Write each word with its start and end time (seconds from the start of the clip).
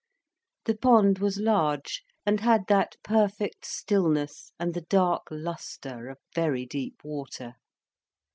The 0.65 0.75
pond 0.75 1.19
was 1.19 1.37
large, 1.37 2.01
and 2.25 2.39
had 2.39 2.63
that 2.69 2.95
perfect 3.03 3.65
stillness 3.65 4.51
and 4.59 4.73
the 4.73 4.81
dark 4.81 5.27
lustre 5.29 6.09
of 6.09 6.17
very 6.33 6.65
deep 6.65 7.03
water. 7.03 7.53